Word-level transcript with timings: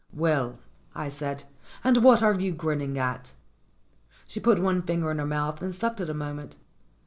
"Well," 0.15 0.57
I 0.95 1.09
said, 1.09 1.43
"and 1.83 1.97
what 1.97 2.23
are 2.23 2.33
you 2.33 2.53
grinning 2.53 2.97
at?" 2.97 3.33
She 4.27 4.39
put 4.39 4.57
one 4.59 4.81
finger 4.81 5.11
in 5.11 5.19
her 5.19 5.27
mouth 5.27 5.61
and 5.61 5.75
sucked 5.75 6.01
it 6.01 6.09
a 6.09 6.13
moment. 6.15 6.55